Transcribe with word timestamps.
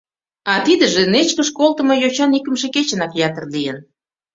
А 0.51 0.53
тидыже 0.65 1.03
нечкыш 1.13 1.49
колтымо 1.57 1.95
йочан 1.97 2.31
икымше 2.37 2.67
кечынак 2.75 3.11
ятыр 3.27 3.43
лийын. 3.53 3.77